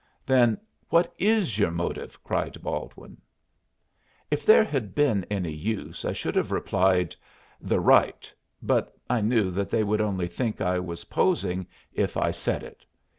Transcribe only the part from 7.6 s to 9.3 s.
"The right;" but I